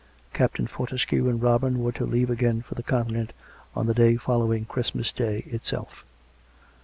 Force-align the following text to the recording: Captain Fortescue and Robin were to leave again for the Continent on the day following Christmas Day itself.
Captain 0.33 0.65
Fortescue 0.65 1.29
and 1.29 1.43
Robin 1.43 1.77
were 1.77 1.91
to 1.91 2.07
leave 2.07 2.31
again 2.31 2.63
for 2.63 2.73
the 2.73 2.81
Continent 2.81 3.33
on 3.75 3.85
the 3.85 3.93
day 3.93 4.15
following 4.17 4.65
Christmas 4.65 5.13
Day 5.13 5.43
itself. 5.45 6.03